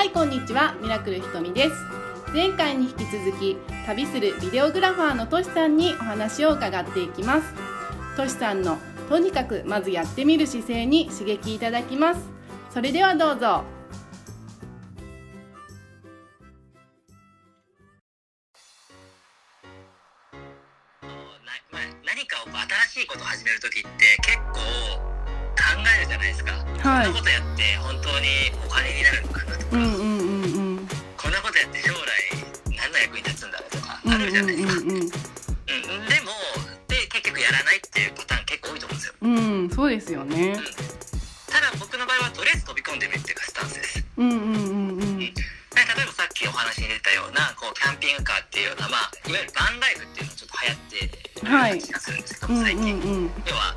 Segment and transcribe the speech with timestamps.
[0.00, 0.76] はいこんにちは。
[0.80, 1.74] ミラクルひとみです。
[2.32, 7.52] 前回に引き続き旅するビデオグラファーのとしさんにお話を伺っていきます。
[8.16, 8.78] としさんの
[9.10, 12.22] とにかくまずやってみる姿勢に刺激いただきます。
[12.70, 13.40] それではどうぞ。
[13.42, 13.62] な
[21.70, 22.46] まあ何かを
[22.88, 23.88] 新しいことを始める時って
[24.22, 25.09] 結構
[26.10, 27.06] じゃないですか、はい。
[27.06, 28.26] こんなことやって本当に
[28.66, 30.88] お金になるのかなとか、うんうんうんうん。
[31.16, 34.90] こんなことやって将来何の役に立つんだろうとかうんあるじゃないですか、うん。
[34.90, 36.34] うんでも
[36.88, 39.14] で結局やらないっていうパターン結構多いと思うんですよ。
[39.22, 40.58] うんうんうんそうですよね。
[41.46, 44.04] ただ僕の場合はとりあえず飛び込んでみるっていうかスタンスです。
[44.18, 53.30] うんうんうんうんで例えばさっきお話に出たようなこうキャンピングカーっていうような、まあ、いわゆるバンライフっていうのがちょっと流行ってるような気がするんですけど、うん最近、うんうん。
[53.46, 53.76] 要は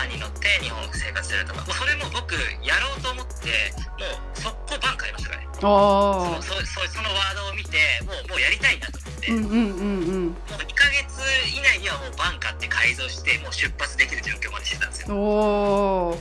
[0.00, 1.60] バンに乗って日本生活するとか。
[1.60, 2.32] もうそれも僕
[2.64, 3.52] やろうと思って
[4.00, 5.48] もう速攻バン買いましたからね。
[5.60, 7.76] ああそのそそそのワードを見て
[8.08, 11.20] もうもうやりたいなと思って、うんうんうんもう2ヶ月
[11.52, 15.20] 以内にはもうバン買って改造してもう出発できる状況までしてたんですよ、うん。
[15.20, 16.18] おお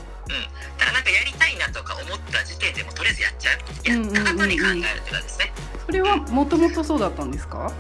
[0.78, 3.60] だからなんかやりたいなとか思った時点でもうとりあえずやっちゃう。
[3.88, 5.54] やった後に考えるって感じですね。
[5.86, 7.58] それはもともとそうだったんですか？
[7.60, 7.72] も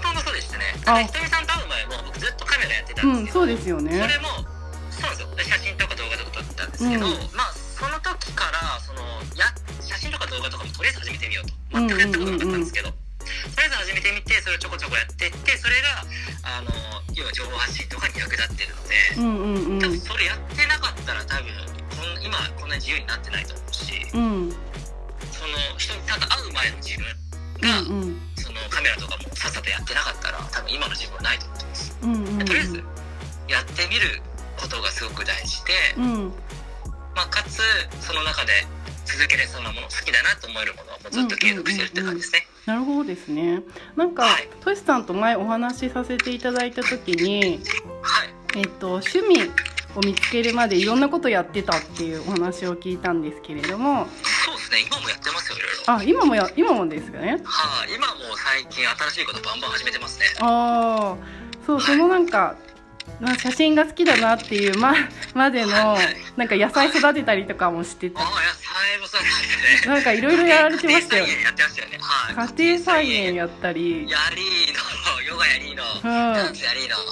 [0.00, 0.64] ともとそうでしたね。
[1.04, 4.00] ひとみさんと会う前も僕ずっとカメラやってたうんんですよ、そうですよね。
[4.00, 4.28] それも
[5.40, 7.12] で写真とか動画とか撮ってたんですけど、うん。
[7.32, 9.00] まあその時からその
[9.36, 9.48] や
[9.80, 11.56] 写真とか動画とかもとりあえず始めてみようと。
[11.72, 13.00] 全くやったことなかったんですけど、とり
[13.56, 16.04] あえず始めてみてそれをちょこちょこやってってそれが
[16.44, 16.68] あの
[17.14, 19.80] 要は情報発信とかに役立ってるので、うんうんうん。
[19.80, 21.48] 多分それやってなかったら多分
[21.94, 24.52] こん今こんな自由になってないと思うしうん。
[25.30, 27.06] その人にただ会う前の自分
[27.64, 28.20] が、うんうん。
[28.36, 31.98] そのカメラとかもさっさとやってなかったら多分今の自分はないと思ってます。
[32.02, 32.44] うんうん。
[32.44, 32.84] とりあえず
[33.48, 34.22] やってみる
[34.60, 36.32] ことがすごく大事で、うん。
[37.14, 37.60] まあ、かつ
[38.00, 38.52] その中で
[39.04, 42.46] 続けれそうなもの好きだなと思えるものをもうずっと継続してるって感じですね。
[42.66, 43.62] なるほどですね。
[43.96, 44.48] なんかはい。
[44.60, 47.60] トシさんと前お話しさせていただいた時に
[48.02, 48.58] はい。
[48.58, 49.50] えっと趣味
[49.96, 54.06] を見つけるまでいろんなことやってたっていうお話を聞いたんですけれども。
[54.44, 54.78] そうですね。
[54.86, 55.92] 今もやってますよいろいろ。
[55.92, 57.42] あ今もや今もですかね。
[57.44, 60.26] はい、今も最近新しいことバンバン始めてますね。
[60.40, 62.56] ああそうそのなんか
[63.20, 64.94] まあ写真が好きだなっていうま
[65.34, 65.96] までの
[66.36, 68.20] なんか野菜育てたりとかもしてた。
[69.86, 71.32] なんかいろいろやられてましたよね
[72.56, 74.74] 家庭菜園やったりやりー
[75.16, 77.02] の、ヨガやりーの、うんダンスやりーの、は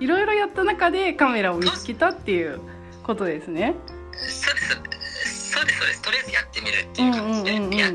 [0.00, 0.04] い。
[0.04, 2.60] いろいろやった中でカメラを見つけたっていう
[3.02, 3.74] ことですね。
[4.12, 5.50] そうです。
[5.52, 6.02] そうです、そうです。
[6.02, 7.92] とりあえずやってみるっていう感じで、うんうんうんうんやっ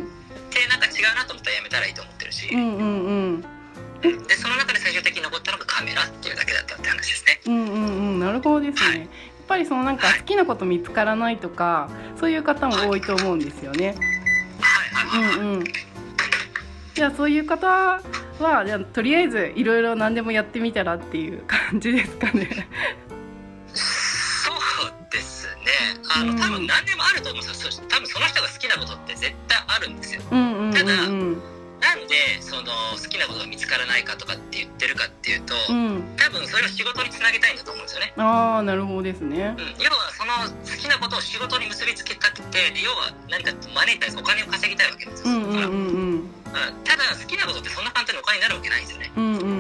[0.55, 3.45] てなんか違うなと思ったらやめたらいいと思ってるし、うんうんうん
[4.03, 6.53] でその中で最終的に残ったのがカメラっていうだけだ
[6.83, 7.39] って話ですね。
[7.47, 8.99] うんうんうんなるほどですね。
[8.99, 9.07] やっ
[9.47, 11.89] ぱりそのなんか好きなこと見つからないとか
[12.19, 13.95] そういう方も多いと思うんですよね。
[14.59, 15.39] はいはいはい。
[15.39, 15.63] うんうん。
[16.94, 18.01] じゃあそういう方は
[18.66, 22.67] じゃあとりあえずいろいろ何でもやってみたらっていう感じですかね。
[23.73, 24.51] そ
[24.88, 25.71] うですね。
[26.15, 27.71] あの、うん多分何でもあると思うんですよ。
[27.71, 30.21] そ多分その人が好きなことって絶対あるんですよ。
[30.31, 31.53] うんうんうんただうん
[31.94, 36.02] なんでその好きなことが見つからないかとかって言ってるかっていうと、うん。
[36.18, 38.14] 多分それを仕事につなげたいんだと思うんですよね。
[38.18, 39.62] ああなるほどですねう。
[39.62, 45.30] ん、要はその好きなことを仕事に結びつけたくて、で要は何かマネータイズお金を稼ぎたいわけですよ。
[45.30, 49.12] うんうんうんうんうんただ好きなことってそんな簡単にお金になるわけないんですよね。
[49.18, 49.52] うんうんうんう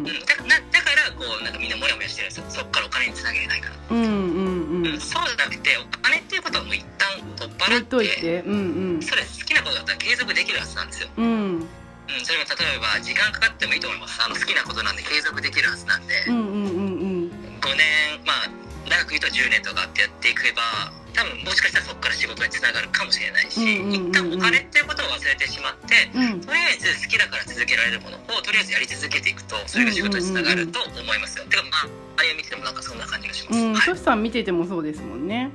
[0.00, 0.10] ん、だ
[0.48, 2.44] なだからこうなんかみんなモヤモヤしてるんですよ。
[2.48, 3.76] そっからお金につなげれないから。
[3.90, 4.94] うんうんうんうん。
[4.94, 8.20] うん、そうじゃなくてお金っていうことはもう一旦取っ払って。
[8.20, 9.39] てうんそれ好きな
[9.70, 11.08] ことだったら継続できるはずなんですよ。
[11.16, 11.68] うんうん
[12.10, 14.18] うん、それが例えば時間かかってもいいと思います。
[14.18, 18.50] あの好きなことなんで継続できるはずなんで、うんうんうんうん5年、まあ
[18.88, 31.44] 長く言うと10年とかってやっていけば、多分もしかしたらそこから仕事につながるかもしれないし、うんうんうんうん一旦お金っていうことを忘れてしまって、うんとりあえず好きだから続けられるものをとりあえずやり続けていくと、それが仕事につながると思いますよ。
[31.44, 33.58] てかまあ、あれ見ててもなんかそんな感じがします。
[33.58, 35.50] うん、はいさん見ててもそうですもんね。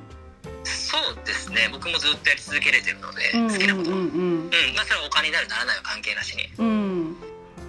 [1.06, 1.68] そうですね。
[1.70, 3.92] 僕もずっとやり続けれてるので、うん好きなことを。
[3.92, 6.48] うん、うんまあそれはお金になるならないは関係なしに。
[6.58, 7.16] うん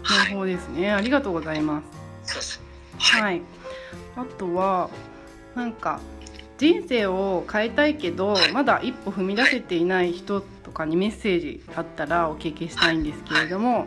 [0.04, 0.50] はい。
[0.50, 0.92] ですね。
[0.92, 1.82] ありがとうございま
[2.24, 2.34] す。
[2.34, 2.62] そうです。
[2.98, 3.22] はい。
[3.22, 3.42] はい。
[4.16, 4.90] あとは
[5.56, 6.00] なんか
[6.58, 13.86] 人生を変えたいけど、はいまだ一歩踏み出せていない人とかにメッセージあったらお聞きしたいんですけれども、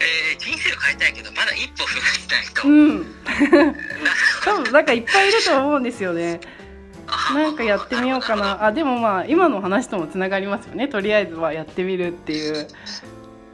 [0.00, 2.68] えー、人生を変えたいけど、まだ一歩踏み出せない人。
[2.68, 3.00] うん。
[3.66, 3.74] な
[4.44, 6.40] 多分なんかいっぱいいると思うんですよね。
[7.34, 8.64] なんかやってみようかな。
[8.64, 10.88] あ、でもまあ今の話ともつながりますよね。
[10.88, 12.54] とりあえずはやってみるっていう。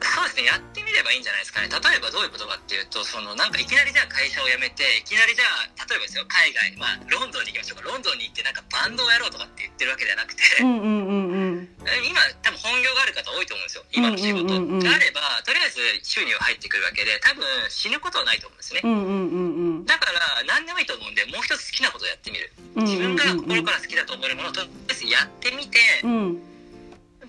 [0.03, 0.43] そうですね。
[0.45, 1.71] やってみればいいんじゃないですかね。
[1.71, 7.87] 例えばどういうことかっていうとそのなんかいきなりじゃあ会社を辞めていきなりじゃあ例えばですよ海外まあロンドンに行きましょうか。
[7.87, 11.71] ロンドンに行ってなんかバンドをやろうとかって言ってるわけではなくて、うんうんうんうん。
[12.03, 13.83] 今多分本業がある方多いと思うんですよ。
[13.95, 14.83] 今の仕事うんうん。
[14.83, 18.83] うんうんがあればとりあえず収入が入ってくるわけで多分死ぬことはないと思うんですね。
[18.83, 19.85] うんうんうんうん。
[19.87, 22.51] だから何でもいいと思うんでもう一つ好きなことをやってみる。
[22.52, 26.37] うん自分が心から好きだと思えるものをとりあえずやってみてうん。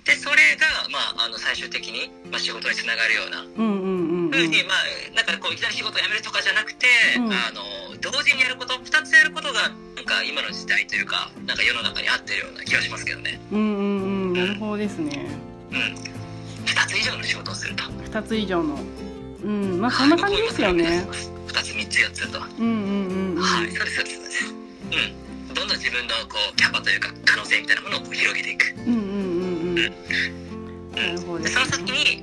[0.04, 3.40] でそれが、まあ、あの最終的に、まあ、仕事につながるような。
[3.40, 6.86] ふうに、まあ、なんかこういきなり仕事を辞めるとかじゃなくて、
[7.16, 7.32] うん。
[7.32, 7.62] あの
[8.00, 13.40] 同時にやること2つやることがなんか今の時代というかなんか世の中に合ってるような気がしますけどね。
[13.50, 13.80] うんうんう
[14.30, 14.32] ん。
[14.34, 15.26] なるほどですね。
[15.70, 15.78] うん、
[16.66, 17.84] 2つ以上の仕事をすると。
[18.04, 18.78] 二つ以上の。
[19.42, 19.80] うん。
[19.80, 21.06] まあそんな感じですよね。
[21.48, 22.40] 2つ3つ4つと。
[22.58, 23.42] うんうんうんうん。
[23.42, 24.54] はい、そうですそうですそうです。
[24.84, 25.23] うん、
[25.54, 28.74] どんどん自分のこうキャパというか可能性みたいなものをこう広げていく。
[28.76, 29.74] うんうんうんうん。
[29.74, 32.22] なるほどでその先に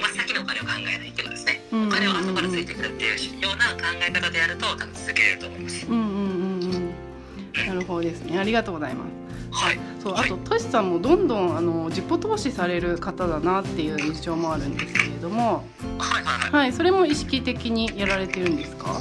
[0.00, 1.62] 真っ先にお金を考えないってことですね。
[1.72, 5.86] お金は後からついてくるっていうような考え方でやると多分続けれると思います。
[5.86, 6.92] うんうんうん。
[7.56, 7.66] うん。
[7.66, 8.38] なるほどですね。
[8.38, 9.10] ありがとうございます。
[9.52, 9.78] はい。
[10.02, 10.26] そうはい。
[10.26, 15.64] あとトシさんもどんどんあの自己投資される方だなっていう印象もあるんですけれども。
[15.98, 16.50] はいはいはい。
[16.52, 18.98] はいそれも意識的にやられてるんですか？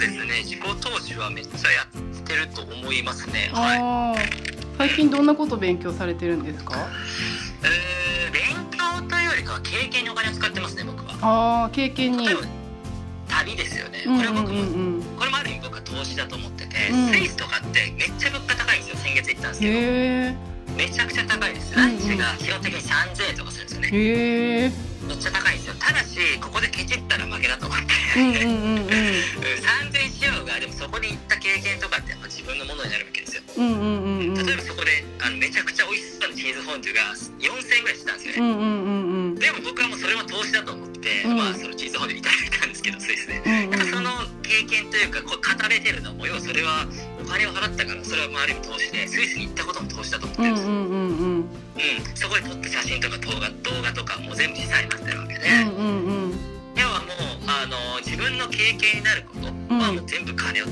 [0.00, 0.42] ですね。
[0.42, 3.50] 自己投資はめっちゃやってると思いますね。
[3.52, 4.18] はい。
[4.78, 6.74] 最近どんなこと勉強されてるんですか？
[7.62, 10.84] えー、勉強というよりかは経験にお金を使ってますね。
[10.84, 11.12] 僕は。
[11.22, 12.26] ああ経験に
[13.28, 14.02] 旅ですよね。
[14.06, 18.96] これ僕も、これもある意味僕は投資だと思ってて、うんスイスとかってめっちゃ物価高いんですよ。
[18.96, 20.50] 先月行ったんですけど。
[20.76, 21.74] めちゃくちゃ高いです。
[21.76, 23.88] ランチが基本的に3000円とかするんですよね。
[23.92, 24.72] へえ
[25.10, 25.74] めっちゃ高いんですよ。
[25.74, 27.90] ただし、ここでケチったら負けだと思って。
[28.14, 28.90] うんうんうんうんうん
[29.90, 33.42] 3000円しようが、でもそこに行った経験とかってやっぱ自分のものになるわけですよ。
[33.58, 37.02] 例えばそこであのめちゃくちゃ美味しそうなチーズフォンデュが
[37.42, 39.40] 4000円ぐらいしたんですよね。
[39.40, 43.42] でも僕はもうそれは投資だと思って、うんまあそのチーズフォンデュいただいたんですけど、スイスで。
[43.44, 44.10] うんうんやっぱその
[44.42, 46.86] 経験というか、こう語れてるのも、要はそれは
[47.19, 50.50] お金を払ったから、それはまあある意味投資で、スイスに行ったことも投資だと思ってる。
[50.50, 50.70] んですよ。
[50.70, 51.36] うんうんうんうん。
[51.38, 56.34] うん、そこで撮った写真とか動画動画とかも全部資産になってるわけで、うんうんうん。
[56.74, 60.66] 要はもうあの自分の経験になることはもう全部金を、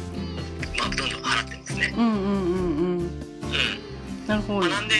[0.76, 1.94] まあ、どんどん払ってますね。
[1.96, 2.98] うんうんうんうん。
[2.98, 4.26] うん。
[4.26, 4.60] なるほど。
[4.60, 4.94] まあ、なんで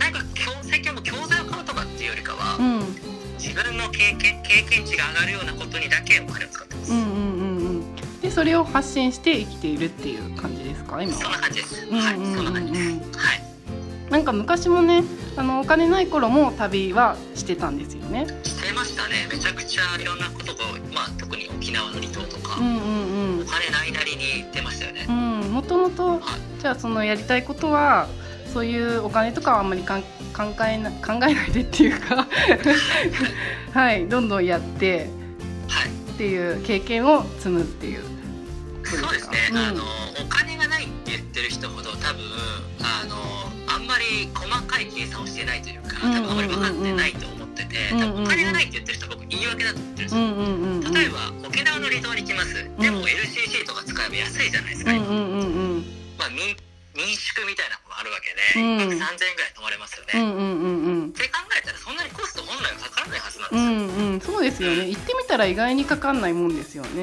[0.00, 2.86] なんか教最近はもう教材を買うとかっていうよりかは、うんうん。
[3.38, 6.92] 自分の経験経験値が上がるようなことにだけお金を使ってます。
[6.92, 7.13] うん
[8.34, 11.18] それを発信して生きているっていう感じですか今は？
[11.20, 11.86] そんな感じです。
[11.86, 12.84] うんはい、うんうんそんな感じです。
[12.84, 13.42] うんはい。
[14.10, 15.02] なんか昔もね
[15.36, 19.26] あのお金ない頃も旅はしてたんですよねしてましたね。
[19.32, 20.64] めちゃくちゃいろんなことが、
[20.94, 25.12] まあ特に沖縄の離島とか、うんうんお金ないなりに行ってましたよねう。
[25.12, 26.20] んうんもともとはい。
[26.60, 28.08] じゃあそのやりたいことは
[28.52, 30.06] そういうお金とかはあんまりかん考
[30.66, 32.26] えな考えないでっていうか
[33.72, 35.08] はい どんどんやって
[35.68, 35.88] はい。
[35.88, 38.02] っていう経験を積むっていう
[38.96, 39.58] そうですね、うん。
[39.58, 39.82] あの
[40.20, 42.22] お金がないって言ってる人ほど多分
[42.80, 43.16] あの
[43.72, 48.08] あんまり細かい計算をしてないというか多分あまり分かってないと思ってて、うんうんうん。
[48.08, 50.92] 多分お金がないって言ってる人は僕言い訳だと思ってるんですよ、うんうんうんうん。
[50.92, 52.54] 例えば沖縄の離島に行きます。
[52.54, 55.84] でも LCC とか使えば安いじゃないですか、うんうんうんうん
[56.18, 56.56] まあ、民
[56.94, 58.94] 民宿みたいなのがあるわけで、うん。
[58.94, 61.08] 1泊3000円ぐらい泊まれますよね、うんうんうんうん。
[61.08, 64.20] って考えたらそんなにコスト本来はかからないはずなんうですよ、んうん。
[64.20, 64.88] そうですよね。
[64.88, 67.02] 行ってみたら意外にかかんないもんですよね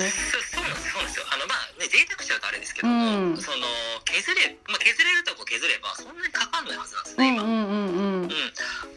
[1.92, 3.38] 贅沢しちゃうとあれですけども、うん。
[3.38, 3.68] その
[4.08, 8.24] 削れ、まあ、削れるとこ削ればそんなにかかんないはずなんですね今、うんうんうんうん。
[8.24, 8.30] うん、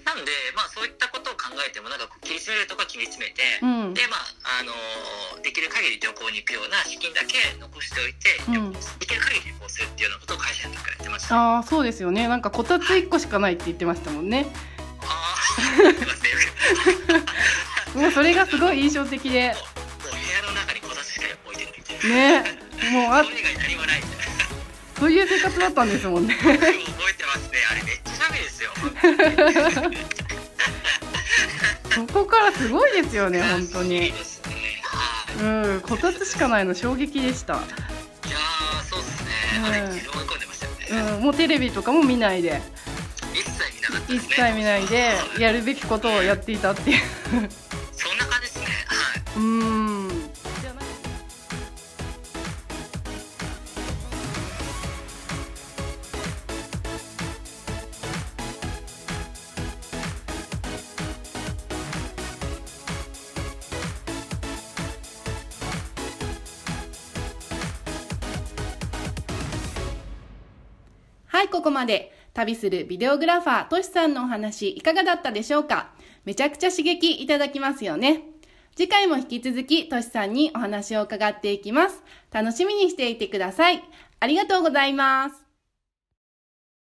[0.06, 3.94] なんで、まあ、そういったことを考えてもなんか切り詰めるとか切り詰めて、うん。
[3.94, 8.72] でまああのーできる限り旅行に行くような資金だけ残しておいて、うん。
[8.72, 11.34] できる限り旅行するっていうようなことを会社の時からやってました。
[11.36, 12.28] あああそうですよね。
[12.28, 14.46] なんかこたつ1個しかないって言ってましたもんね。
[15.02, 18.00] あーすいません。
[18.00, 19.52] もうそれがすごい印象的で。
[19.52, 21.74] もう部屋の中にこたつしか置いてない
[22.42, 22.53] ね
[22.90, 24.02] もうあそれ以外何もない
[24.98, 26.34] そういう生活だったんですもんね。
[26.34, 26.64] 覚えて
[27.26, 27.58] ますね。
[27.70, 28.70] あれめっちゃ寒いですよ
[32.06, 34.00] そこからすごいですよね本当に。
[34.00, 34.12] ね。
[34.82, 35.44] はい。
[35.44, 37.54] うんこたつしかないの衝撃でした。
[37.54, 39.30] いやーそうですね、
[40.90, 40.96] うん。
[40.96, 42.62] ね、うんもうテレビとかも見ないで。
[44.08, 47.00] 一切見ないではいやるべきことをやっていたっていう。
[47.92, 48.66] そんな感じですね。
[48.86, 49.22] はい。
[49.36, 49.73] うん
[71.34, 75.90] はいここまで旅するビデオグラファーとしさんのお話いかがだったでしょうか？
[76.24, 78.22] めちゃくちゃ刺激いただきますよね。
[78.76, 82.04] 次回も引き続きとしさんにお話を伺っていきます。
[82.30, 83.82] 楽しみにしていてください。
[84.20, 85.43] ありがとうございます。